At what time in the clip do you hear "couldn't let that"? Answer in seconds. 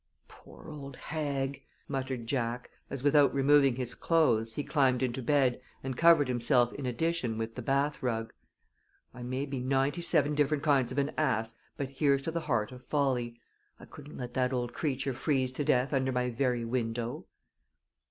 13.85-14.51